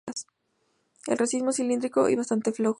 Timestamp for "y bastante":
2.09-2.51